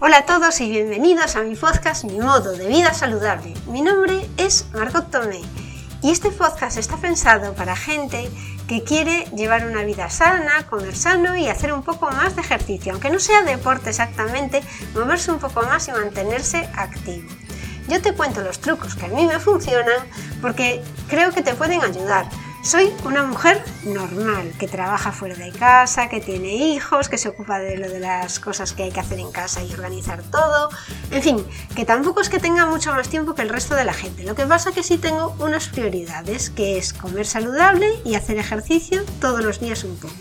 Hola 0.00 0.18
a 0.18 0.26
todos 0.26 0.60
y 0.60 0.70
bienvenidos 0.70 1.34
a 1.34 1.42
mi 1.42 1.56
podcast 1.56 2.04
Mi 2.04 2.20
modo 2.20 2.52
de 2.52 2.68
vida 2.68 2.94
saludable. 2.94 3.54
Mi 3.66 3.80
nombre 3.80 4.28
es 4.36 4.66
Margot 4.72 5.10
Tomé 5.10 5.40
y 6.02 6.10
este 6.10 6.30
podcast 6.30 6.76
está 6.76 6.98
pensado 6.98 7.54
para 7.54 7.74
gente 7.74 8.30
que 8.68 8.84
quiere 8.84 9.24
llevar 9.34 9.66
una 9.66 9.82
vida 9.82 10.08
sana, 10.08 10.64
comer 10.70 10.94
sano 10.94 11.36
y 11.36 11.48
hacer 11.48 11.72
un 11.72 11.82
poco 11.82 12.08
más 12.10 12.36
de 12.36 12.42
ejercicio, 12.42 12.92
aunque 12.92 13.10
no 13.10 13.18
sea 13.18 13.42
deporte 13.42 13.90
exactamente, 13.90 14.62
moverse 14.94 15.32
un 15.32 15.40
poco 15.40 15.62
más 15.62 15.88
y 15.88 15.92
mantenerse 15.92 16.68
activo. 16.76 17.28
Yo 17.88 18.00
te 18.00 18.12
cuento 18.12 18.42
los 18.42 18.60
trucos 18.60 18.94
que 18.94 19.06
a 19.06 19.08
mí 19.08 19.26
me 19.26 19.40
funcionan 19.40 20.06
porque 20.40 20.80
creo 21.08 21.32
que 21.32 21.42
te 21.42 21.54
pueden 21.54 21.82
ayudar 21.82 22.28
soy 22.68 22.92
una 23.06 23.22
mujer 23.22 23.64
normal, 23.84 24.52
que 24.58 24.68
trabaja 24.68 25.10
fuera 25.10 25.34
de 25.34 25.50
casa, 25.52 26.10
que 26.10 26.20
tiene 26.20 26.54
hijos, 26.54 27.08
que 27.08 27.16
se 27.16 27.30
ocupa 27.30 27.58
de 27.58 27.78
lo 27.78 27.88
de 27.88 27.98
las 27.98 28.40
cosas 28.40 28.74
que 28.74 28.82
hay 28.82 28.90
que 28.90 29.00
hacer 29.00 29.18
en 29.18 29.32
casa 29.32 29.62
y 29.62 29.72
organizar 29.72 30.22
todo. 30.24 30.68
En 31.10 31.22
fin, 31.22 31.46
que 31.74 31.86
tampoco 31.86 32.20
es 32.20 32.28
que 32.28 32.38
tenga 32.38 32.66
mucho 32.66 32.92
más 32.92 33.08
tiempo 33.08 33.34
que 33.34 33.40
el 33.40 33.48
resto 33.48 33.74
de 33.74 33.86
la 33.86 33.94
gente. 33.94 34.22
Lo 34.22 34.34
que 34.34 34.44
pasa 34.44 34.72
que 34.72 34.82
sí 34.82 34.98
tengo 34.98 35.34
unas 35.38 35.68
prioridades, 35.68 36.50
que 36.50 36.76
es 36.76 36.92
comer 36.92 37.24
saludable 37.24 37.88
y 38.04 38.16
hacer 38.16 38.36
ejercicio 38.36 39.02
todos 39.18 39.42
los 39.42 39.60
días 39.60 39.82
un 39.84 39.96
poco. 39.96 40.14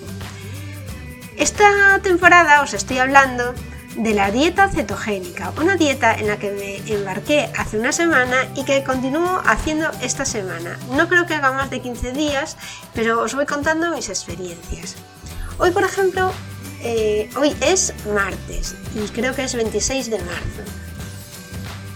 Esta 1.36 2.00
temporada 2.02 2.62
os 2.62 2.74
estoy 2.74 3.00
hablando 3.00 3.54
de 3.98 4.14
la 4.14 4.32
dieta 4.32 4.70
cetogénica, 4.70 5.52
una 5.60 5.76
dieta 5.76 6.14
en 6.14 6.28
la 6.28 6.38
que 6.38 6.52
me 6.52 6.94
embarqué 6.94 7.50
hace 7.58 7.80
una 7.80 7.92
semana 7.92 8.38
y 8.56 8.64
que 8.64 8.84
continúo 8.84 9.42
haciendo 9.46 9.90
esta 10.02 10.24
semana. 10.24 10.78
No 10.92 11.08
creo 11.08 11.26
que 11.26 11.34
haga 11.34 11.52
más 11.52 11.70
de 11.70 11.82
15 11.82 12.12
días, 12.12 12.58
pero 12.94 13.22
os 13.22 13.34
voy 13.34 13.46
contando 13.46 13.96
mis 13.96 14.10
experiencias. 14.10 14.96
Hoy, 15.58 15.72
por 15.72 15.84
ejemplo, 15.84 16.32
eh, 16.84 17.30
hoy 17.36 17.56
es 17.62 17.94
martes 18.14 18.76
y 18.96 19.08
creo 19.10 19.34
que 19.34 19.44
es 19.44 19.56
26 19.56 20.12
de 20.12 20.20
marzo. 20.20 20.62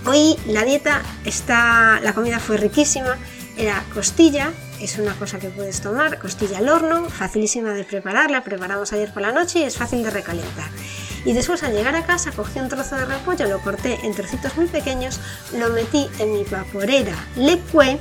Hoy 0.07 0.35
la 0.47 0.63
dieta 0.63 1.03
está, 1.25 1.99
la 2.01 2.13
comida 2.13 2.39
fue 2.39 2.57
riquísima, 2.57 3.17
era 3.55 3.83
costilla, 3.93 4.51
es 4.79 4.97
una 4.97 5.13
cosa 5.13 5.37
que 5.37 5.49
puedes 5.49 5.81
tomar, 5.81 6.17
costilla 6.17 6.57
al 6.57 6.69
horno, 6.69 7.07
facilísima 7.11 7.73
de 7.73 7.83
prepararla, 7.83 8.43
preparamos 8.43 8.91
ayer 8.93 9.13
por 9.13 9.21
la 9.21 9.31
noche 9.31 9.59
y 9.59 9.63
es 9.63 9.77
fácil 9.77 10.01
de 10.01 10.09
recalentar. 10.09 10.71
Y 11.25 11.33
después 11.33 11.63
al 11.63 11.73
llegar 11.73 11.95
a 11.95 12.05
casa 12.05 12.31
cogí 12.31 12.59
un 12.59 12.69
trozo 12.69 12.95
de 12.95 13.05
repollo, 13.05 13.47
lo 13.47 13.59
corté 13.59 13.99
en 14.03 14.13
trocitos 14.13 14.57
muy 14.57 14.67
pequeños, 14.67 15.19
lo 15.57 15.69
metí 15.69 16.09
en 16.19 16.33
mi 16.33 16.43
vaporera 16.43 17.15
Lecue 17.35 17.99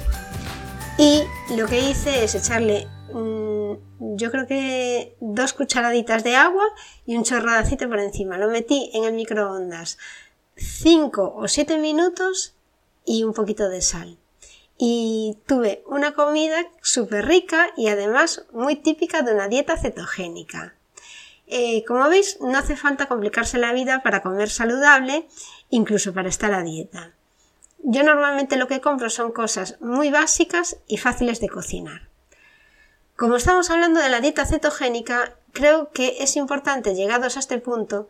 y 0.99 1.23
lo 1.57 1.67
que 1.67 1.81
hice 1.81 2.25
es 2.25 2.35
echarle 2.35 2.87
mm, 3.13 3.61
yo 4.01 4.31
creo 4.31 4.47
que 4.47 5.17
dos 5.21 5.53
cucharaditas 5.53 6.25
de 6.25 6.37
agua 6.37 6.65
y 7.07 7.17
un 7.17 7.25
chorro 7.25 7.51
de 7.53 7.59
aceite 7.59 7.89
por 7.89 7.99
encima. 7.99 8.39
Lo 8.39 8.49
metí 8.49 8.91
en 8.95 9.05
el 9.05 9.15
microondas 9.15 9.99
5 10.57 11.35
o 11.37 11.49
7 11.49 11.79
minutos 11.79 12.55
y 13.05 13.25
un 13.25 13.33
poquito 13.33 13.69
de 13.69 13.83
sal. 13.83 14.19
Y 14.79 15.39
tuve 15.47 15.83
una 15.87 16.13
comida 16.15 16.67
súper 16.83 17.27
rica 17.27 17.71
y 17.77 17.89
además 17.89 18.47
muy 18.53 18.77
típica 18.77 19.23
de 19.23 19.35
una 19.35 19.49
dieta 19.49 19.77
cetogénica. 19.77 20.75
Eh, 21.53 21.85
como 21.85 22.09
veis, 22.09 22.39
no 22.41 22.57
hace 22.57 22.77
falta 22.77 23.07
complicarse 23.07 23.59
la 23.59 23.73
vida 23.73 24.05
para 24.05 24.23
comer 24.23 24.51
saludable, 24.51 25.27
incluso 25.69 26.15
para 26.15 26.29
estar 26.29 26.55
a 26.55 26.63
dieta. 26.63 27.13
Yo 27.83 28.05
normalmente 28.05 28.57
lo 28.57 28.69
que 28.69 28.81
compro 28.81 29.11
son 29.11 29.33
cosas 29.33 29.81
muy 29.81 30.11
básicas 30.11 30.77
y 30.87 30.99
fáciles 30.99 31.41
de 31.41 31.49
cocinar. 31.49 32.09
Como 33.17 33.35
estamos 33.35 33.69
hablando 33.69 34.01
de 34.01 34.11
la 34.11 34.21
dieta 34.21 34.47
cetogénica, 34.47 35.35
creo 35.53 35.91
que 35.91 36.19
es 36.21 36.37
importante, 36.37 36.95
llegados 36.95 37.37
a 37.37 37.41
este 37.41 37.59
punto, 37.59 38.09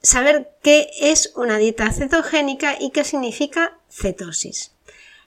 saber 0.00 0.50
qué 0.62 0.88
es 1.00 1.32
una 1.36 1.58
dieta 1.58 1.92
cetogénica 1.92 2.76
y 2.80 2.90
qué 2.90 3.04
significa 3.04 3.76
cetosis. 3.90 4.72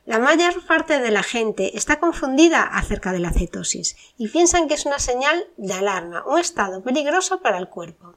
La 0.05 0.17
mayor 0.17 0.65
parte 0.65 0.99
de 0.99 1.11
la 1.11 1.21
gente 1.21 1.77
está 1.77 1.99
confundida 1.99 2.63
acerca 2.63 3.11
de 3.11 3.19
la 3.19 3.31
cetosis 3.31 3.95
y 4.17 4.29
piensan 4.29 4.67
que 4.67 4.73
es 4.73 4.87
una 4.87 4.97
señal 4.97 5.47
de 5.57 5.73
alarma, 5.73 6.23
un 6.25 6.39
estado 6.39 6.81
peligroso 6.81 7.39
para 7.41 7.59
el 7.59 7.69
cuerpo. 7.69 8.15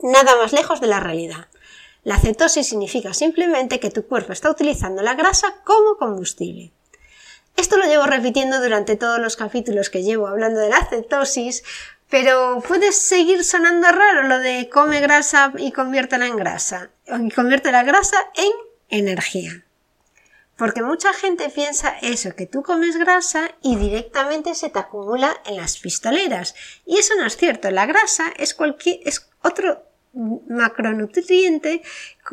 Nada 0.00 0.36
más 0.36 0.52
lejos 0.52 0.80
de 0.80 0.86
la 0.86 1.00
realidad. 1.00 1.48
La 2.04 2.20
cetosis 2.20 2.68
significa 2.68 3.14
simplemente 3.14 3.80
que 3.80 3.90
tu 3.90 4.06
cuerpo 4.06 4.32
está 4.32 4.48
utilizando 4.48 5.02
la 5.02 5.14
grasa 5.14 5.56
como 5.64 5.96
combustible. 5.96 6.70
Esto 7.56 7.76
lo 7.76 7.86
llevo 7.86 8.06
repitiendo 8.06 8.60
durante 8.60 8.94
todos 8.94 9.18
los 9.18 9.34
capítulos 9.34 9.90
que 9.90 10.04
llevo 10.04 10.28
hablando 10.28 10.60
de 10.60 10.68
la 10.68 10.86
cetosis, 10.86 11.64
pero 12.08 12.62
puede 12.66 12.92
seguir 12.92 13.42
sonando 13.42 13.88
raro 13.88 14.22
lo 14.28 14.38
de 14.38 14.70
come 14.72 15.00
grasa 15.00 15.52
y 15.58 15.72
conviértela 15.72 16.26
en 16.26 16.36
grasa, 16.36 16.90
y 17.20 17.30
convierte 17.32 17.72
la 17.72 17.82
grasa 17.82 18.16
en 18.36 18.52
energía. 18.88 19.64
Porque 20.58 20.82
mucha 20.82 21.12
gente 21.12 21.48
piensa 21.50 21.96
eso, 22.02 22.34
que 22.34 22.46
tú 22.46 22.64
comes 22.64 22.96
grasa 22.96 23.52
y 23.62 23.76
directamente 23.76 24.56
se 24.56 24.68
te 24.68 24.80
acumula 24.80 25.40
en 25.46 25.56
las 25.56 25.78
pistoleras. 25.78 26.56
Y 26.84 26.98
eso 26.98 27.14
no 27.16 27.24
es 27.26 27.36
cierto. 27.36 27.70
La 27.70 27.86
grasa 27.86 28.32
es 28.36 28.54
cualquier, 28.54 28.98
es 29.04 29.30
otro 29.42 29.84
macronutriente 30.12 31.82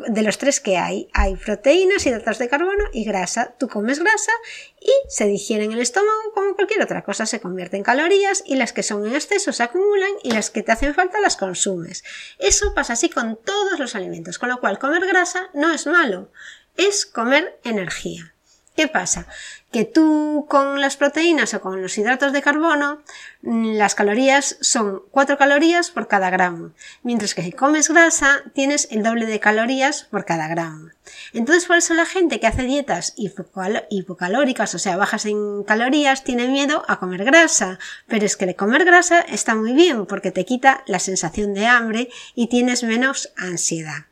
de 0.08 0.22
los 0.22 0.38
tres 0.38 0.60
que 0.60 0.76
hay. 0.76 1.08
Hay 1.12 1.36
proteínas, 1.36 2.04
hidratos 2.04 2.38
de 2.38 2.48
carbono 2.48 2.84
y 2.92 3.04
grasa. 3.04 3.54
Tú 3.58 3.68
comes 3.68 4.00
grasa 4.00 4.32
y 4.80 4.90
se 5.08 5.26
digiere 5.26 5.64
en 5.64 5.72
el 5.72 5.80
estómago 5.80 6.32
como 6.34 6.56
cualquier 6.56 6.82
otra 6.82 7.04
cosa. 7.04 7.26
Se 7.26 7.40
convierte 7.40 7.76
en 7.76 7.84
calorías 7.84 8.42
y 8.44 8.56
las 8.56 8.72
que 8.72 8.82
son 8.82 9.06
en 9.06 9.14
exceso 9.14 9.52
se 9.52 9.62
acumulan 9.62 10.10
y 10.24 10.32
las 10.32 10.50
que 10.50 10.64
te 10.64 10.72
hacen 10.72 10.94
falta 10.94 11.20
las 11.20 11.36
consumes. 11.36 12.02
Eso 12.38 12.74
pasa 12.74 12.94
así 12.94 13.08
con 13.08 13.36
todos 13.36 13.78
los 13.78 13.94
alimentos. 13.94 14.40
Con 14.40 14.48
lo 14.48 14.58
cual 14.58 14.80
comer 14.80 15.06
grasa 15.06 15.48
no 15.54 15.72
es 15.72 15.86
malo 15.86 16.32
es 16.76 17.06
comer 17.06 17.58
energía. 17.64 18.32
¿Qué 18.76 18.88
pasa? 18.88 19.26
Que 19.72 19.84
tú 19.86 20.44
con 20.50 20.82
las 20.82 20.98
proteínas 20.98 21.54
o 21.54 21.62
con 21.62 21.80
los 21.80 21.96
hidratos 21.96 22.34
de 22.34 22.42
carbono, 22.42 23.00
mm, 23.40 23.72
las 23.76 23.94
calorías 23.94 24.58
son 24.60 25.02
4 25.10 25.38
calorías 25.38 25.90
por 25.90 26.08
cada 26.08 26.28
gramo, 26.28 26.72
mientras 27.02 27.34
que 27.34 27.42
si 27.42 27.52
comes 27.52 27.88
grasa 27.88 28.42
tienes 28.52 28.88
el 28.90 29.02
doble 29.02 29.24
de 29.24 29.40
calorías 29.40 30.04
por 30.04 30.26
cada 30.26 30.46
gramo. 30.46 30.90
Entonces 31.32 31.64
por 31.64 31.78
eso 31.78 31.94
la 31.94 32.04
gente 32.04 32.38
que 32.38 32.46
hace 32.46 32.64
dietas 32.64 33.14
hipocalóricas, 33.16 34.74
o 34.74 34.78
sea, 34.78 34.98
bajas 34.98 35.24
en 35.24 35.64
calorías, 35.64 36.22
tiene 36.22 36.46
miedo 36.46 36.84
a 36.86 36.98
comer 36.98 37.24
grasa, 37.24 37.78
pero 38.06 38.26
es 38.26 38.36
que 38.36 38.44
de 38.44 38.56
comer 38.56 38.84
grasa 38.84 39.20
está 39.22 39.54
muy 39.54 39.72
bien 39.72 40.04
porque 40.04 40.32
te 40.32 40.44
quita 40.44 40.84
la 40.86 40.98
sensación 40.98 41.54
de 41.54 41.64
hambre 41.64 42.10
y 42.34 42.48
tienes 42.48 42.82
menos 42.82 43.32
ansiedad. 43.38 44.04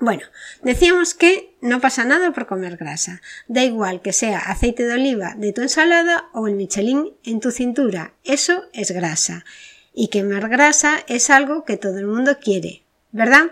Bueno, 0.00 0.22
decíamos 0.62 1.14
que 1.14 1.56
no 1.60 1.80
pasa 1.80 2.04
nada 2.04 2.32
por 2.32 2.46
comer 2.46 2.76
grasa. 2.76 3.20
Da 3.48 3.64
igual 3.64 4.00
que 4.00 4.12
sea 4.12 4.38
aceite 4.38 4.86
de 4.86 4.94
oliva 4.94 5.34
de 5.36 5.52
tu 5.52 5.60
ensalada 5.60 6.28
o 6.32 6.46
el 6.46 6.54
Michelin 6.54 7.14
en 7.24 7.40
tu 7.40 7.50
cintura. 7.50 8.14
Eso 8.22 8.64
es 8.72 8.92
grasa. 8.92 9.44
Y 9.92 10.08
quemar 10.08 10.48
grasa 10.48 11.00
es 11.08 11.30
algo 11.30 11.64
que 11.64 11.76
todo 11.76 11.98
el 11.98 12.06
mundo 12.06 12.38
quiere, 12.38 12.84
¿verdad? 13.10 13.50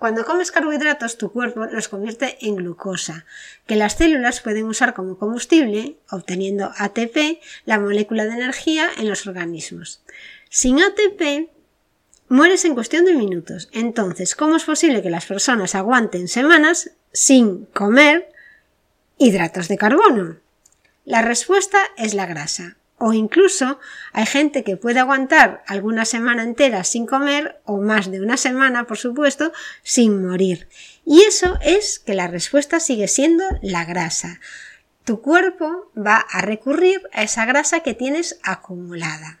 Cuando 0.00 0.24
comes 0.24 0.50
carbohidratos, 0.50 1.18
tu 1.18 1.30
cuerpo 1.30 1.66
los 1.66 1.88
convierte 1.88 2.38
en 2.40 2.56
glucosa, 2.56 3.26
que 3.66 3.76
las 3.76 3.98
células 3.98 4.40
pueden 4.40 4.64
usar 4.64 4.94
como 4.94 5.18
combustible, 5.18 5.98
obteniendo 6.10 6.72
ATP, 6.78 7.38
la 7.66 7.78
molécula 7.78 8.24
de 8.24 8.32
energía 8.32 8.88
en 8.96 9.08
los 9.08 9.26
organismos. 9.26 10.02
Sin 10.48 10.80
ATP, 10.82 11.50
mueres 12.30 12.64
en 12.64 12.74
cuestión 12.74 13.04
de 13.04 13.12
minutos. 13.12 13.68
Entonces, 13.72 14.34
¿cómo 14.34 14.56
es 14.56 14.64
posible 14.64 15.02
que 15.02 15.10
las 15.10 15.26
personas 15.26 15.74
aguanten 15.74 16.28
semanas 16.28 16.92
sin 17.12 17.66
comer 17.66 18.32
hidratos 19.18 19.68
de 19.68 19.76
carbono? 19.76 20.36
La 21.04 21.22
respuesta 21.22 21.78
es 21.98 22.14
la 22.14 22.26
grasa. 22.26 22.76
O 23.02 23.14
incluso 23.14 23.80
hay 24.12 24.26
gente 24.26 24.62
que 24.62 24.76
puede 24.76 25.00
aguantar 25.00 25.64
alguna 25.66 26.04
semana 26.04 26.42
entera 26.42 26.84
sin 26.84 27.06
comer 27.06 27.58
o 27.64 27.78
más 27.78 28.10
de 28.10 28.20
una 28.20 28.36
semana, 28.36 28.86
por 28.86 28.98
supuesto, 28.98 29.52
sin 29.82 30.24
morir. 30.24 30.68
Y 31.04 31.22
eso 31.22 31.58
es 31.62 31.98
que 31.98 32.14
la 32.14 32.28
respuesta 32.28 32.78
sigue 32.78 33.08
siendo 33.08 33.42
la 33.62 33.86
grasa. 33.86 34.38
Tu 35.04 35.20
cuerpo 35.20 35.90
va 35.96 36.18
a 36.18 36.42
recurrir 36.42 37.00
a 37.12 37.22
esa 37.22 37.46
grasa 37.46 37.80
que 37.80 37.94
tienes 37.94 38.38
acumulada. 38.42 39.39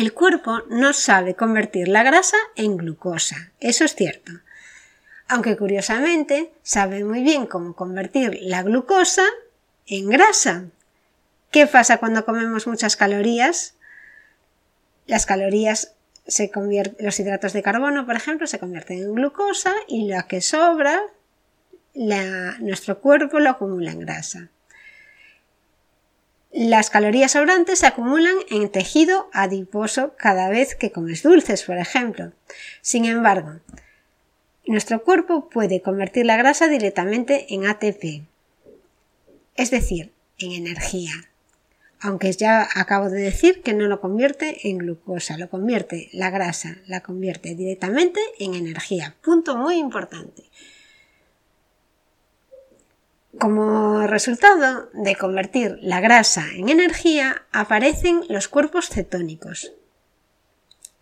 El 0.00 0.14
cuerpo 0.14 0.62
no 0.70 0.94
sabe 0.94 1.34
convertir 1.34 1.86
la 1.86 2.02
grasa 2.02 2.38
en 2.56 2.78
glucosa, 2.78 3.52
eso 3.60 3.84
es 3.84 3.94
cierto. 3.94 4.32
Aunque 5.28 5.58
curiosamente 5.58 6.54
sabe 6.62 7.04
muy 7.04 7.22
bien 7.22 7.44
cómo 7.44 7.76
convertir 7.76 8.38
la 8.40 8.62
glucosa 8.62 9.26
en 9.86 10.08
grasa. 10.08 10.64
¿Qué 11.50 11.66
pasa 11.66 11.98
cuando 11.98 12.24
comemos 12.24 12.66
muchas 12.66 12.96
calorías? 12.96 13.74
Las 15.06 15.26
calorías 15.26 15.92
se 16.26 16.50
convierten, 16.50 17.04
los 17.04 17.20
hidratos 17.20 17.52
de 17.52 17.62
carbono, 17.62 18.06
por 18.06 18.16
ejemplo, 18.16 18.46
se 18.46 18.58
convierten 18.58 19.02
en 19.02 19.14
glucosa 19.14 19.74
y 19.86 20.10
lo 20.10 20.26
que 20.28 20.40
sobra, 20.40 20.98
nuestro 21.94 23.00
cuerpo 23.02 23.38
lo 23.38 23.50
acumula 23.50 23.90
en 23.90 24.00
grasa. 24.00 24.48
Las 26.52 26.90
calorías 26.90 27.32
sobrantes 27.32 27.78
se 27.78 27.86
acumulan 27.86 28.34
en 28.50 28.68
tejido 28.70 29.30
adiposo 29.32 30.14
cada 30.16 30.48
vez 30.48 30.74
que 30.74 30.90
comes 30.90 31.22
dulces, 31.22 31.62
por 31.62 31.78
ejemplo. 31.78 32.32
Sin 32.80 33.04
embargo, 33.04 33.60
nuestro 34.66 35.04
cuerpo 35.04 35.48
puede 35.48 35.80
convertir 35.80 36.26
la 36.26 36.36
grasa 36.36 36.66
directamente 36.66 37.54
en 37.54 37.66
ATP, 37.66 38.24
es 39.54 39.70
decir, 39.70 40.12
en 40.38 40.52
energía. 40.52 41.12
Aunque 42.00 42.32
ya 42.32 42.66
acabo 42.74 43.10
de 43.10 43.20
decir 43.20 43.62
que 43.62 43.74
no 43.74 43.86
lo 43.86 44.00
convierte 44.00 44.68
en 44.68 44.78
glucosa, 44.78 45.36
lo 45.36 45.50
convierte 45.50 46.08
la 46.12 46.30
grasa, 46.30 46.78
la 46.86 47.00
convierte 47.00 47.54
directamente 47.54 48.20
en 48.38 48.54
energía. 48.54 49.14
Punto 49.22 49.56
muy 49.56 49.76
importante. 49.76 50.44
Como 53.40 54.06
resultado 54.06 54.88
de 54.92 55.16
convertir 55.16 55.78
la 55.80 56.00
grasa 56.00 56.44
en 56.52 56.68
energía, 56.68 57.46
aparecen 57.52 58.20
los 58.28 58.48
cuerpos 58.48 58.90
cetónicos. 58.90 59.72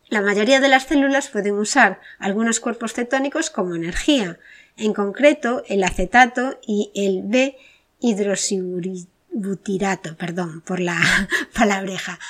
La 0.09 0.23
mayoría 0.23 0.61
de 0.61 0.69
las 0.69 0.85
células 0.85 1.31
pueden 1.31 1.55
usar 1.55 2.01
algunos 2.21 2.61
cuerpos 2.61 2.93
cetónicos 2.93 3.51
como 3.51 3.75
energía, 3.75 4.39
en 4.77 4.95
concreto 4.95 5.65
el 5.67 5.83
acetato 5.83 6.61
y 6.65 6.93
el 6.95 7.23
B-hidroxibutirato, 7.25 10.17
perdón 10.17 10.61
por 10.61 10.79
la 10.79 11.01
palabreja, 11.59 12.21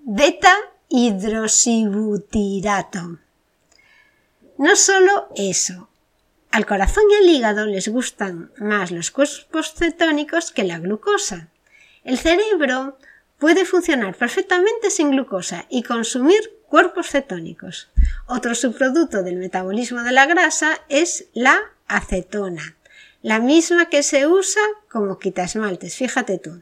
beta 0.00 0.56
hidroxibutirato. 0.88 3.20
No 4.58 4.74
solo 4.74 5.28
eso, 5.36 5.88
al 6.52 6.66
corazón 6.66 7.04
y 7.10 7.14
al 7.14 7.34
hígado 7.34 7.66
les 7.66 7.88
gustan 7.88 8.52
más 8.58 8.90
los 8.90 9.10
cuerpos 9.10 9.74
cetónicos 9.74 10.52
que 10.52 10.64
la 10.64 10.78
glucosa. 10.78 11.48
El 12.04 12.18
cerebro 12.18 12.98
puede 13.38 13.64
funcionar 13.64 14.14
perfectamente 14.14 14.90
sin 14.90 15.10
glucosa 15.10 15.64
y 15.70 15.82
consumir 15.82 16.38
cuerpos 16.68 17.08
cetónicos. 17.08 17.90
Otro 18.26 18.54
subproducto 18.54 19.22
del 19.22 19.36
metabolismo 19.36 20.02
de 20.02 20.12
la 20.12 20.26
grasa 20.26 20.78
es 20.88 21.26
la 21.32 21.58
acetona, 21.88 22.76
la 23.22 23.38
misma 23.38 23.88
que 23.88 24.02
se 24.02 24.26
usa 24.26 24.62
como 24.90 25.18
quitasmaltes, 25.18 25.96
fíjate 25.96 26.38
tú. 26.38 26.60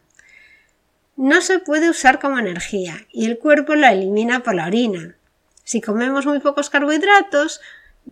No 1.16 1.40
se 1.40 1.58
puede 1.58 1.90
usar 1.90 2.20
como 2.20 2.38
energía 2.38 3.06
y 3.12 3.26
el 3.26 3.38
cuerpo 3.38 3.74
la 3.74 3.92
elimina 3.92 4.42
por 4.42 4.54
la 4.54 4.66
orina. 4.66 5.16
Si 5.64 5.80
comemos 5.80 6.26
muy 6.26 6.38
pocos 6.38 6.70
carbohidratos, 6.70 7.60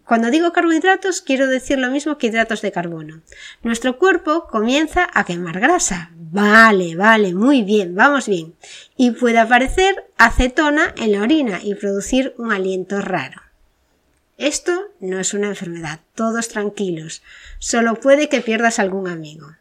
cuando 0.04 0.30
digo 0.30 0.52
carbohidratos 0.52 1.20
quiero 1.20 1.46
decir 1.46 1.78
lo 1.78 1.90
mismo 1.90 2.16
que 2.16 2.28
hidratos 2.28 2.62
de 2.62 2.72
carbono. 2.72 3.20
Nuestro 3.62 3.98
cuerpo 3.98 4.46
comienza 4.46 5.08
a 5.12 5.24
quemar 5.24 5.60
grasa. 5.60 6.10
Vale, 6.14 6.96
vale, 6.96 7.34
muy 7.34 7.62
bien, 7.62 7.94
vamos 7.94 8.26
bien. 8.26 8.54
Y 8.96 9.10
puede 9.10 9.38
aparecer 9.38 10.06
acetona 10.16 10.94
en 10.96 11.12
la 11.12 11.22
orina 11.22 11.60
y 11.62 11.74
producir 11.74 12.34
un 12.38 12.52
aliento 12.52 13.00
raro. 13.00 13.42
Esto 14.38 14.92
no 15.00 15.18
es 15.18 15.34
una 15.34 15.48
enfermedad, 15.48 16.00
todos 16.14 16.48
tranquilos. 16.48 17.22
Solo 17.58 17.96
puede 17.96 18.28
que 18.28 18.40
pierdas 18.40 18.78
algún 18.78 19.08
amigo. 19.08 19.56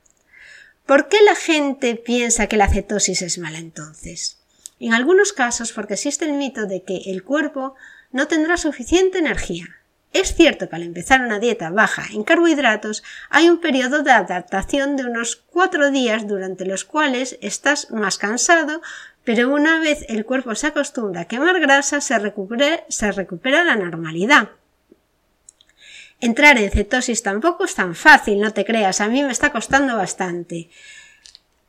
¿Por 0.86 1.10
qué 1.10 1.18
la 1.26 1.36
gente 1.36 1.96
piensa 1.96 2.48
que 2.48 2.58
la 2.58 2.70
cetosis 2.70 3.22
es 3.22 3.38
mala 3.38 3.58
entonces? 3.58 4.38
En 4.80 4.94
algunos 4.94 5.34
casos 5.34 5.74
porque 5.74 5.96
existe 5.96 6.26
el 6.26 6.34
mito 6.34 6.68
de 6.68 6.84
que 6.84 7.02
el 7.08 7.24
cuerpo 7.24 7.76
no 8.12 8.28
tendrá 8.28 8.56
suficiente 8.56 9.18
energía. 9.18 9.77
Es 10.14 10.36
cierto 10.36 10.70
que 10.70 10.76
al 10.76 10.84
empezar 10.84 11.22
una 11.22 11.40
dieta 11.40 11.70
baja 11.70 12.06
en 12.12 12.24
carbohidratos 12.24 13.04
hay 13.30 13.50
un 13.50 13.60
periodo 13.60 14.04
de 14.04 14.12
adaptación 14.12 14.96
de 14.96 15.06
unos 15.06 15.36
cuatro 15.36 15.92
días 15.92 16.28
durante 16.28 16.66
los 16.66 16.86
cuales 16.86 17.38
estás 17.42 17.92
más 17.92 18.18
cansado, 18.18 18.82
pero 19.24 19.54
una 19.54 19.80
vez 19.80 20.06
el 20.08 20.26
cuerpo 20.26 20.56
se 20.56 20.68
acostumbra 20.68 21.22
a 21.22 21.26
quemar 21.26 21.60
grasa 21.60 22.00
se 22.02 22.18
recupera, 22.18 23.64
la 23.64 23.76
normalidad. 23.76 24.50
Entrar 26.20 26.58
en 26.58 26.72
cetosis 26.72 27.22
tampoco 27.22 27.66
es 27.66 27.76
tan 27.76 27.94
fácil, 27.94 28.40
no 28.40 28.54
te 28.54 28.66
creas, 28.66 29.02
a 29.02 29.10
mí 29.10 29.22
me 29.22 29.32
está 29.32 29.52
costando 29.52 29.98
bastante. 29.98 30.70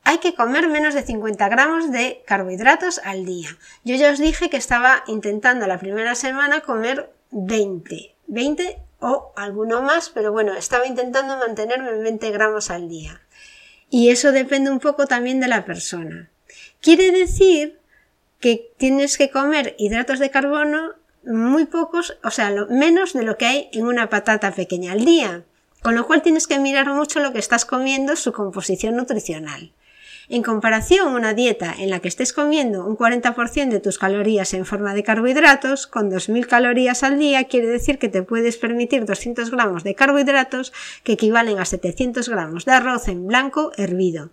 Hay 0.05 0.19
que 0.19 0.35
comer 0.35 0.69
menos 0.69 0.95
de 0.95 1.03
50 1.03 1.49
gramos 1.49 1.93
de 1.93 2.23
carbohidratos 2.27 2.99
al 3.05 3.27
día. 3.27 3.51
Yo 3.85 3.97
ya 3.97 4.11
os 4.11 4.19
dije 4.19 4.49
que 4.49 4.57
estaba 4.57 5.05
intentando 5.07 5.67
la 5.67 5.79
primera 5.79 6.15
semana 6.15 6.61
comer 6.61 7.13
20. 7.31 8.15
20 8.29 8.79
o 9.01 9.33
alguno 9.37 9.83
más, 9.83 10.11
pero 10.11 10.33
bueno, 10.33 10.55
estaba 10.55 10.87
intentando 10.87 11.37
mantenerme 11.37 11.91
en 11.91 12.03
20 12.03 12.31
gramos 12.31 12.71
al 12.71 12.89
día. 12.89 13.21
Y 13.91 14.11
eso 14.11 14.33
depende 14.33 14.71
un 14.71 14.81
poco 14.81 15.07
también 15.07 15.41
de 15.41 15.49
la 15.49 15.65
persona. 15.65 16.31
Quiere 16.81 17.11
decir 17.11 17.81
que 18.41 18.73
tienes 18.77 19.19
que 19.19 19.31
comer 19.31 19.75
hidratos 19.79 20.19
de 20.19 20.31
carbono 20.31 20.93
muy 21.25 21.67
pocos, 21.67 22.19
o 22.23 22.31
sea, 22.31 22.51
menos 22.69 23.13
de 23.13 23.23
lo 23.23 23.37
que 23.37 23.47
hay 23.47 23.69
en 23.73 23.87
una 23.87 24.09
patata 24.09 24.53
pequeña 24.53 24.93
al 24.93 25.05
día. 25.05 25.45
Con 25.83 25.95
lo 25.95 26.07
cual 26.07 26.23
tienes 26.23 26.47
que 26.47 26.59
mirar 26.59 26.89
mucho 26.89 27.21
lo 27.21 27.33
que 27.33 27.39
estás 27.39 27.65
comiendo, 27.65 28.17
su 28.17 28.33
composición 28.33 28.97
nutricional. 28.97 29.73
En 30.31 30.43
comparación, 30.43 31.15
una 31.15 31.33
dieta 31.33 31.75
en 31.79 31.89
la 31.89 32.01
que 32.01 32.09
estés 32.09 32.35
comiendo 32.35 32.85
un 32.85 32.99
40% 32.99 33.71
de 33.71 33.81
tus 33.81 33.97
calorías 33.97 34.53
en 34.53 34.67
forma 34.67 34.93
de 34.93 35.03
carbohidratos, 35.03 35.87
con 35.87 36.11
2.000 36.11 36.47
calorías 36.47 37.03
al 37.03 37.19
día, 37.19 37.45
quiere 37.45 37.67
decir 37.69 37.99
que 37.99 38.11
te 38.11 38.23
puedes 38.23 38.59
permitir 38.59 39.07
200 39.07 39.51
gramos 39.51 39.85
de 39.85 39.95
carbohidratos 39.95 40.75
que 41.03 41.13
equivalen 41.13 41.59
a 41.59 41.65
700 41.65 42.29
gramos 42.29 42.67
de 42.67 42.73
arroz 42.73 43.09
en 43.09 43.27
blanco 43.27 43.73
hervido. 43.79 44.29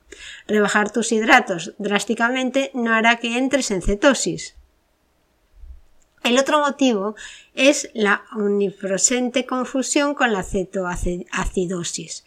Rebajar 0.47 0.91
tus 0.91 1.13
hidratos 1.13 1.75
drásticamente 1.77 2.71
no 2.73 2.93
hará 2.93 3.15
que 3.15 3.37
entres 3.37 3.71
en 3.71 3.81
cetosis. 3.81 4.57
El 6.25 6.37
otro 6.37 6.59
motivo 6.59 7.15
es 7.53 7.89
la 7.93 8.25
omnipresente 8.35 9.45
confusión 9.45 10.13
con 10.13 10.33
la 10.33 10.43
cetoacidosis 10.43 12.25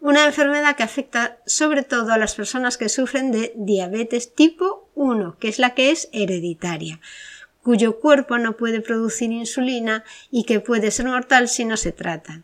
una 0.00 0.26
enfermedad 0.26 0.76
que 0.76 0.82
afecta 0.82 1.38
sobre 1.46 1.82
todo 1.82 2.12
a 2.12 2.18
las 2.18 2.34
personas 2.34 2.76
que 2.76 2.88
sufren 2.88 3.32
de 3.32 3.52
diabetes 3.56 4.34
tipo 4.34 4.88
1, 4.94 5.36
que 5.38 5.48
es 5.48 5.58
la 5.58 5.74
que 5.74 5.90
es 5.90 6.08
hereditaria, 6.12 7.00
cuyo 7.62 8.00
cuerpo 8.00 8.38
no 8.38 8.56
puede 8.56 8.80
producir 8.80 9.30
insulina 9.30 10.04
y 10.30 10.44
que 10.44 10.60
puede 10.60 10.90
ser 10.90 11.06
mortal 11.06 11.48
si 11.48 11.64
no 11.64 11.76
se 11.76 11.92
trata. 11.92 12.42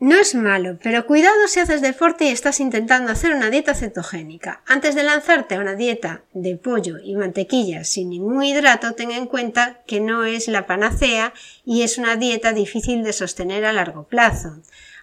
No 0.00 0.16
es 0.16 0.34
malo, 0.34 0.78
pero 0.82 1.04
cuidado 1.04 1.46
si 1.46 1.60
haces 1.60 1.82
deporte 1.82 2.24
y 2.24 2.28
estás 2.28 2.58
intentando 2.58 3.12
hacer 3.12 3.34
una 3.34 3.50
dieta 3.50 3.74
cetogénica. 3.74 4.62
Antes 4.66 4.94
de 4.94 5.02
lanzarte 5.02 5.56
a 5.56 5.60
una 5.60 5.74
dieta 5.74 6.22
de 6.32 6.56
pollo 6.56 6.96
y 7.04 7.16
mantequilla 7.16 7.84
sin 7.84 8.08
ningún 8.08 8.42
hidrato, 8.42 8.94
ten 8.94 9.10
en 9.10 9.26
cuenta 9.26 9.82
que 9.86 10.00
no 10.00 10.24
es 10.24 10.48
la 10.48 10.66
panacea 10.66 11.34
y 11.66 11.82
es 11.82 11.98
una 11.98 12.16
dieta 12.16 12.54
difícil 12.54 13.04
de 13.04 13.12
sostener 13.12 13.66
a 13.66 13.74
largo 13.74 14.04
plazo. 14.04 14.62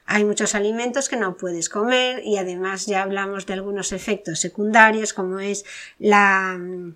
Hay 0.10 0.24
muchos 0.24 0.56
alimentos 0.56 1.10
que 1.10 1.18
no 1.18 1.36
puedes 1.36 1.68
comer 1.68 2.24
y 2.24 2.38
además 2.38 2.86
ya 2.86 3.04
hablamos 3.04 3.46
de 3.46 3.54
algunos 3.54 3.92
efectos 3.92 4.40
secundarios 4.40 5.14
como 5.14 5.40
es 5.42 5.66
el 6.00 6.96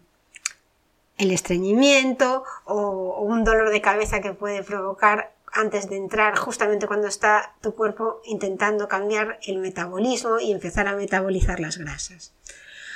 estreñimiento 1.20 2.46
o, 2.64 3.22
un 3.22 3.44
dolor 3.44 3.70
de 3.70 3.82
cabeza 3.82 4.22
que 4.22 4.34
puede 4.34 4.64
provocar 4.64 5.34
antes 5.52 5.90
de 5.90 5.98
entrar, 5.98 6.38
justamente 6.38 6.88
cuando 6.88 7.10
está 7.10 7.54
tu 7.60 7.76
cuerpo 7.76 8.22
intentando 8.24 8.88
cambiar 8.88 9.40
el 9.46 9.58
metabolismo 9.58 10.40
y 10.40 10.54
empezar 10.54 10.88
a 10.88 10.96
metabolizar 10.96 11.60
las 11.60 11.78
grasas. 11.78 12.32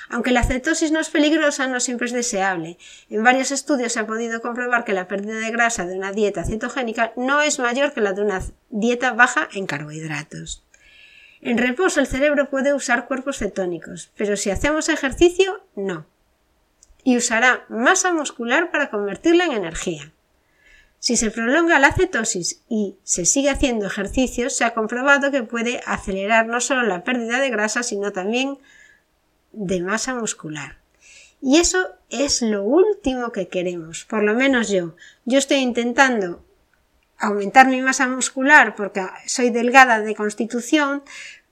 Aunque 0.10 0.32
la 0.32 0.44
cetosis 0.44 0.92
no 0.92 1.00
es 1.00 1.10
peligrosa, 1.10 1.68
no 1.68 1.80
siempre 1.80 2.08
es 2.08 2.14
deseable. 2.14 2.78
En 3.10 3.24
varios 3.24 3.52
estudios 3.52 3.94
se 3.94 4.00
ha 4.00 4.08
podido 4.08 4.42
comprobar 4.42 4.86
que 4.86 4.94
la 4.94 5.08
pérdida 5.08 5.40
de 5.40 5.52
grasa 5.52 5.86
de 5.86 5.98
una 5.98 6.12
dieta 6.12 6.44
cetogénica 6.44 7.14
no 7.16 7.42
es 7.42 7.60
mayor 7.60 7.94
que 7.94 8.02
la 8.02 8.14
de 8.14 8.22
una 8.22 8.42
dieta 8.70 9.14
baja 9.14 9.50
en 9.54 9.66
carbohidratos. 9.66 10.64
En 11.42 11.58
reposo 11.58 12.00
el 12.00 12.08
cerebro 12.08 12.50
puede 12.50 12.74
usar 12.74 13.08
cuerpos 13.08 13.38
cetónicos, 13.38 14.12
pero 14.18 14.38
si 14.38 14.52
hacemos 14.52 14.90
ejercicio, 14.90 15.64
no. 15.76 16.06
Y 17.04 17.18
usará 17.18 17.66
masa 17.70 18.14
muscular 18.14 18.72
para 18.72 18.90
convertirla 18.90 19.46
en 19.46 19.52
energía. 19.52 20.12
Si 21.00 21.18
se 21.18 21.30
prolonga 21.30 21.78
la 21.78 21.94
cetosis 21.94 22.64
y 22.68 22.96
se 23.04 23.26
sigue 23.26 23.52
haciendo 23.52 23.86
ejercicio, 23.86 24.50
se 24.50 24.64
ha 24.66 24.74
comprobado 24.74 25.30
que 25.30 25.44
puede 25.44 25.82
acelerar 25.86 26.48
no 26.48 26.60
solo 26.62 26.82
la 26.82 27.04
pérdida 27.04 27.40
de 27.40 27.52
grasa, 27.52 27.84
sino 27.84 28.12
también 28.12 28.58
de 29.56 29.82
masa 29.82 30.14
muscular. 30.14 30.78
Y 31.42 31.58
eso 31.58 31.90
es 32.10 32.42
lo 32.42 32.64
último 32.64 33.32
que 33.32 33.48
queremos, 33.48 34.06
por 34.06 34.24
lo 34.24 34.34
menos 34.34 34.70
yo. 34.70 34.96
Yo 35.26 35.38
estoy 35.38 35.58
intentando 35.58 36.44
aumentar 37.18 37.68
mi 37.68 37.82
masa 37.82 38.08
muscular 38.08 38.76
porque 38.76 39.06
soy 39.28 39.50
delgada 39.50 40.00
de 40.00 40.16
constitución, 40.16 41.04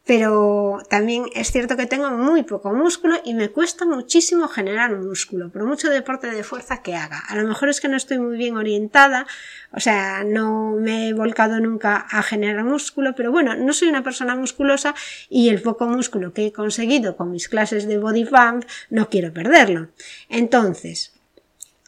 pero 0.05 0.81
también 0.89 1.25
es 1.33 1.51
cierto 1.51 1.77
que 1.77 1.85
tengo 1.85 2.11
muy 2.11 2.43
poco 2.43 2.73
músculo 2.73 3.15
y 3.23 3.33
me 3.33 3.49
cuesta 3.49 3.85
muchísimo 3.85 4.49
generar 4.49 4.97
músculo, 4.97 5.49
por 5.49 5.63
mucho 5.63 5.89
deporte 5.89 6.27
de 6.27 6.43
fuerza 6.43 6.81
que 6.81 6.95
haga. 6.95 7.19
A 7.29 7.37
lo 7.37 7.47
mejor 7.47 7.69
es 7.69 7.79
que 7.79 7.87
no 7.87 7.95
estoy 7.95 8.19
muy 8.19 8.37
bien 8.37 8.57
orientada, 8.57 9.25
o 9.71 9.79
sea, 9.79 10.25
no 10.25 10.71
me 10.71 11.07
he 11.07 11.13
volcado 11.13 11.59
nunca 11.61 11.95
a 11.95 12.21
generar 12.21 12.65
músculo, 12.65 13.15
pero 13.15 13.31
bueno, 13.31 13.55
no 13.55 13.71
soy 13.71 13.87
una 13.87 14.03
persona 14.03 14.35
musculosa 14.35 14.93
y 15.29 15.47
el 15.47 15.61
poco 15.61 15.85
músculo 15.85 16.33
que 16.33 16.47
he 16.47 16.51
conseguido 16.51 17.15
con 17.15 17.31
mis 17.31 17.47
clases 17.47 17.87
de 17.87 17.97
body 17.97 18.25
pump 18.25 18.65
no 18.89 19.09
quiero 19.09 19.31
perderlo. 19.31 19.87
Entonces, 20.27 21.12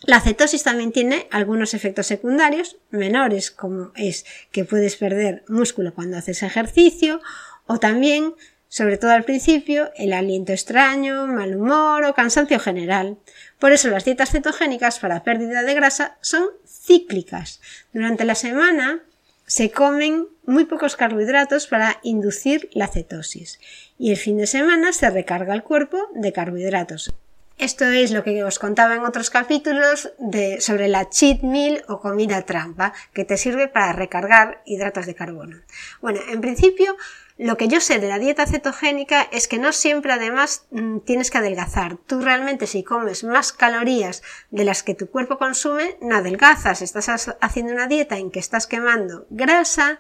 la 0.02 0.20
cetosis 0.20 0.64
también 0.64 0.92
tiene 0.92 1.28
algunos 1.32 1.74
efectos 1.74 2.08
secundarios 2.08 2.78
menores, 2.92 3.50
como 3.50 3.92
es 3.96 4.26
que 4.52 4.66
puedes 4.66 4.98
perder 4.98 5.44
músculo 5.48 5.94
cuando 5.94 6.18
haces 6.18 6.44
ejercicio 6.44 7.22
o 7.66 7.80
también, 7.80 8.36
sobre 8.68 8.98
todo 8.98 9.12
al 9.12 9.24
principio, 9.24 9.92
el 9.96 10.14
aliento 10.14 10.52
extraño, 10.52 11.28
mal 11.28 11.56
humor 11.56 12.04
o 12.04 12.14
cansancio 12.14 12.60
general. 12.60 13.18
Por 13.58 13.72
eso 13.72 13.90
las 13.90 14.06
dietas 14.06 14.32
cetogénicas 14.32 15.00
para 15.00 15.24
pérdida 15.24 15.64
de 15.64 15.74
grasa 15.74 16.18
son 16.22 16.50
cíclicas. 16.68 17.62
Durante 17.94 18.26
la 18.26 18.36
semana 18.36 19.02
se 19.48 19.72
comen 19.72 20.28
muy 20.46 20.66
pocos 20.66 20.96
carbohidratos 20.96 21.68
para 21.68 22.00
inducir 22.04 22.70
la 22.74 22.88
cetosis 22.88 23.60
y 23.98 24.12
el 24.12 24.18
fin 24.18 24.38
de 24.38 24.48
semana 24.48 24.92
se 24.92 25.10
recarga 25.10 25.54
el 25.54 25.64
cuerpo 25.64 26.10
de 26.14 26.34
carbohidratos. 26.34 27.14
Esto 27.58 27.86
es 27.86 28.12
lo 28.12 28.24
que 28.24 28.44
os 28.44 28.60
contaba 28.60 28.96
en 28.96 29.06
otros 29.06 29.30
capítulos 29.30 30.12
sobre 30.60 30.88
la 30.90 31.10
cheat 31.10 31.42
meal 31.42 31.86
o 31.88 32.00
comida 32.00 32.42
trampa, 32.42 32.94
que 33.14 33.24
te 33.24 33.38
sirve 33.38 33.70
para 33.70 33.94
recargar 33.94 34.62
hidratos 34.66 35.06
de 35.06 35.16
carbono. 35.16 35.62
Bueno, 36.02 36.20
en 36.28 36.42
principio, 36.42 36.98
lo 37.38 37.58
que 37.58 37.68
yo 37.68 37.82
sé 37.82 38.00
de 38.00 38.10
la 38.10 38.20
dieta 38.20 38.46
cetogénica 38.46 39.28
es 39.32 39.48
que 39.48 39.58
no 39.58 39.74
siempre 39.74 40.14
además 40.14 40.68
mm, 40.72 41.00
tienes 41.00 41.32
que 41.32 41.38
adelgazar. 41.38 41.98
Tú 42.08 42.22
realmente 42.22 42.68
si 42.68 42.84
comes 42.84 43.24
más 43.24 43.52
calorías 43.52 44.22
de 44.52 44.64
las 44.64 44.84
que 44.84 44.96
tu 44.96 45.10
cuerpo 45.10 45.38
consume, 45.38 45.98
no 46.02 46.16
adelgazas. 46.16 46.82
Estás 46.82 47.30
haciendo 47.42 47.74
una 47.74 47.88
dieta 47.88 48.18
en 48.18 48.32
que 48.32 48.40
estás 48.40 48.68
quemando 48.68 49.28
grasa 49.30 50.00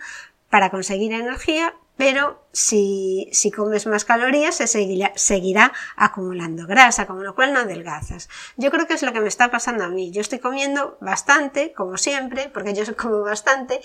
para 0.49 0.69
conseguir 0.69 1.11
energía, 1.13 1.73
pero 1.97 2.44
si, 2.55 3.27
si, 3.33 3.51
comes 3.51 3.85
más 3.85 4.05
calorías 4.05 4.55
se 4.55 4.67
seguirá, 4.67 5.11
seguirá, 5.15 5.73
acumulando 5.97 6.65
grasa, 6.65 7.05
con 7.05 7.21
lo 7.21 7.35
cual 7.35 7.51
no 7.51 7.59
adelgazas. 7.59 8.29
Yo 8.55 8.71
creo 8.71 8.87
que 8.87 8.93
es 8.93 9.03
lo 9.03 9.11
que 9.11 9.19
me 9.19 9.27
está 9.27 9.51
pasando 9.51 9.83
a 9.83 9.89
mí. 9.89 10.11
Yo 10.11 10.21
estoy 10.21 10.39
comiendo 10.39 10.97
bastante, 11.01 11.73
como 11.73 11.97
siempre, 11.97 12.49
porque 12.53 12.73
yo 12.73 12.83
como 12.95 13.23
bastante, 13.23 13.81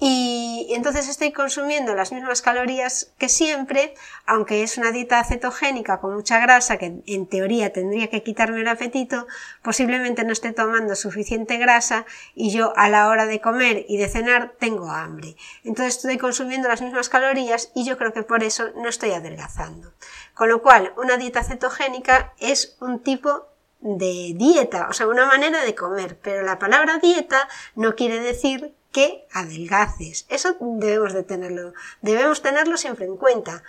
y, 0.00 0.68
entonces 0.70 1.08
estoy 1.08 1.32
consumiendo 1.32 1.94
las 1.94 2.12
mismas 2.12 2.40
calorías 2.40 3.12
que 3.18 3.28
siempre, 3.28 3.94
aunque 4.24 4.62
es 4.62 4.78
una 4.78 4.90
dieta 4.90 5.22
cetogénica 5.22 6.00
con 6.00 6.14
mucha 6.14 6.40
grasa, 6.40 6.78
que 6.78 7.02
en 7.06 7.26
teoría 7.26 7.74
tendría 7.74 8.08
que 8.08 8.22
quitarme 8.22 8.62
el 8.62 8.68
apetito, 8.68 9.26
posiblemente 9.62 10.24
no 10.24 10.32
esté 10.32 10.52
tomando 10.52 10.96
suficiente 10.96 11.58
grasa 11.58 12.06
y 12.34 12.50
yo 12.52 12.72
a 12.76 12.88
la 12.88 13.08
hora 13.08 13.26
de 13.26 13.42
comer 13.42 13.84
y 13.86 13.98
de 13.98 14.08
cenar 14.08 14.54
tengo 14.58 14.90
hambre. 14.90 15.36
Entonces 15.62 15.96
estoy 15.96 16.16
consumiendo 16.16 16.68
las 16.68 16.80
mismas 16.80 17.10
calorías 17.10 17.70
y 17.74 17.84
yo 17.84 17.98
creo 17.98 18.13
que 18.14 18.22
por 18.22 18.42
eso 18.42 18.70
no 18.76 18.88
estoy 18.88 19.10
adelgazando. 19.10 19.92
Con 20.32 20.48
lo 20.48 20.62
cual, 20.62 20.94
una 20.96 21.18
dieta 21.18 21.44
cetogénica 21.44 22.32
es 22.38 22.76
un 22.80 23.00
tipo 23.00 23.48
de 23.80 24.32
dieta, 24.34 24.88
o 24.88 24.94
sea, 24.94 25.06
una 25.06 25.26
manera 25.26 25.62
de 25.62 25.74
comer, 25.74 26.18
pero 26.22 26.42
la 26.42 26.58
palabra 26.58 26.98
dieta 26.98 27.48
no 27.74 27.94
quiere 27.94 28.18
decir 28.18 28.74
que 28.92 29.26
adelgaces. 29.32 30.24
Eso 30.30 30.56
debemos 30.60 31.12
de 31.12 31.24
tenerlo, 31.24 31.74
debemos 32.00 32.40
tenerlo 32.40 32.78
siempre 32.78 33.04
en 33.04 33.18
cuenta. 33.18 33.62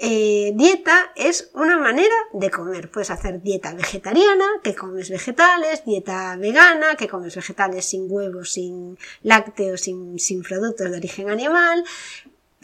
Eh, 0.00 0.52
dieta 0.54 1.12
es 1.16 1.50
una 1.54 1.76
manera 1.78 2.14
de 2.32 2.50
comer. 2.50 2.90
Puedes 2.90 3.10
hacer 3.10 3.42
dieta 3.42 3.74
vegetariana, 3.74 4.46
que 4.62 4.74
comes 4.74 5.10
vegetales, 5.10 5.84
dieta 5.84 6.36
vegana, 6.36 6.94
que 6.96 7.08
comes 7.08 7.34
vegetales 7.34 7.84
sin 7.86 8.06
huevos, 8.08 8.52
sin 8.52 8.98
lácteos, 9.22 9.80
sin, 9.80 10.18
sin 10.18 10.42
productos 10.42 10.90
de 10.90 10.98
origen 10.98 11.30
animal, 11.30 11.84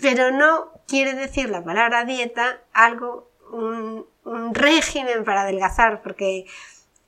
pero 0.01 0.31
no 0.31 0.73
quiere 0.87 1.15
decir 1.15 1.51
la 1.51 1.63
palabra 1.63 2.05
dieta 2.05 2.61
algo, 2.73 3.31
un, 3.51 4.07
régimen 4.53 5.25
para 5.25 5.43
adelgazar, 5.43 6.03
porque 6.03 6.47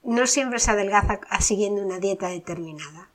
no 0.02 0.26
siempre 0.26 0.59
se 0.59 0.71
adelgaza 0.71 1.21
siguiendo 1.40 1.83
una 1.83 1.99
dieta 1.99 2.28
determinada. 2.28 3.09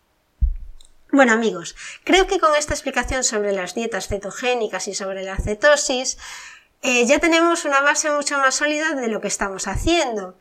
Bueno 1.11 1.33
amigos, 1.33 1.75
creo 2.03 2.25
que 2.25 2.39
con 2.39 2.55
esta 2.55 2.73
explicación 2.73 3.23
sobre 3.23 3.51
las 3.51 3.75
dietas 3.75 4.07
cetogénicas 4.07 4.87
y 4.87 4.95
sobre 4.95 5.23
la 5.23 5.37
cetosis, 5.37 6.17
eh, 6.81 7.05
ya 7.05 7.19
tenemos 7.19 7.65
una 7.65 7.81
base 7.81 8.09
mucho 8.09 8.39
más 8.39 8.55
sólida 8.55 8.93
de 8.95 9.07
lo 9.07 9.21
que 9.21 9.27
estamos 9.27 9.67
haciendo. 9.67 10.37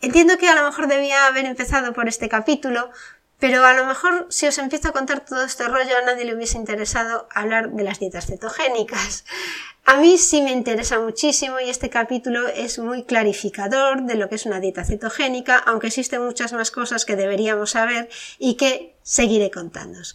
Entiendo 0.00 0.36
que 0.36 0.48
a 0.48 0.56
lo 0.56 0.64
mejor 0.64 0.88
debía 0.88 1.26
haber 1.26 1.44
empezado 1.44 1.92
por 1.92 2.08
este 2.08 2.28
capítulo, 2.28 2.90
pero 3.42 3.66
a 3.66 3.72
lo 3.72 3.84
mejor 3.86 4.26
si 4.28 4.46
os 4.46 4.56
empiezo 4.58 4.86
a 4.86 4.92
contar 4.92 5.24
todo 5.24 5.42
este 5.42 5.66
rollo 5.66 5.98
a 5.98 6.02
nadie 6.02 6.24
le 6.24 6.36
hubiese 6.36 6.56
interesado 6.58 7.26
hablar 7.34 7.72
de 7.72 7.82
las 7.82 7.98
dietas 7.98 8.26
cetogénicas. 8.26 9.24
A 9.84 9.96
mí 9.96 10.16
sí 10.16 10.42
me 10.42 10.52
interesa 10.52 11.00
muchísimo 11.00 11.58
y 11.58 11.68
este 11.68 11.90
capítulo 11.90 12.46
es 12.46 12.78
muy 12.78 13.02
clarificador 13.02 14.02
de 14.04 14.14
lo 14.14 14.28
que 14.28 14.36
es 14.36 14.46
una 14.46 14.60
dieta 14.60 14.84
cetogénica, 14.84 15.58
aunque 15.58 15.88
existen 15.88 16.24
muchas 16.24 16.52
más 16.52 16.70
cosas 16.70 17.04
que 17.04 17.16
deberíamos 17.16 17.70
saber 17.70 18.08
y 18.38 18.54
que 18.54 18.94
seguiré 19.02 19.50
contándos. 19.50 20.14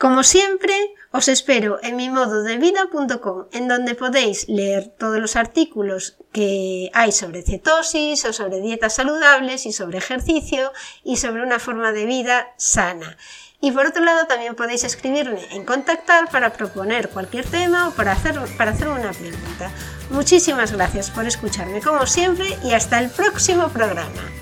Como 0.00 0.22
siempre, 0.22 0.72
os 1.10 1.28
espero 1.28 1.78
en 1.82 1.94
mi 1.96 2.08
modo 2.08 2.42
de 2.42 2.56
vida.com, 2.56 3.48
en 3.52 3.68
donde 3.68 3.94
podéis 3.94 4.48
leer 4.48 4.94
todos 4.98 5.18
los 5.18 5.36
artículos 5.36 6.16
que 6.32 6.90
hay 6.94 7.12
sobre 7.12 7.42
cetosis 7.42 8.24
o 8.24 8.32
sobre 8.32 8.62
dietas 8.62 8.94
saludables 8.94 9.66
y 9.66 9.72
sobre 9.72 9.98
ejercicio 9.98 10.72
y 11.04 11.18
sobre 11.18 11.42
una 11.42 11.58
forma 11.58 11.92
de 11.92 12.06
vida 12.06 12.54
sana. 12.56 13.18
Y 13.60 13.72
por 13.72 13.84
otro 13.84 14.02
lado, 14.02 14.26
también 14.26 14.54
podéis 14.54 14.84
escribirme 14.84 15.46
en 15.50 15.66
contactar 15.66 16.30
para 16.30 16.54
proponer 16.54 17.10
cualquier 17.10 17.44
tema 17.44 17.88
o 17.88 17.90
para 17.90 18.12
hacer, 18.12 18.40
para 18.56 18.70
hacer 18.70 18.88
una 18.88 19.12
pregunta. 19.12 19.70
Muchísimas 20.08 20.72
gracias 20.72 21.10
por 21.10 21.26
escucharme 21.26 21.82
como 21.82 22.06
siempre 22.06 22.56
y 22.64 22.72
hasta 22.72 23.00
el 23.00 23.10
próximo 23.10 23.68
programa. 23.68 24.39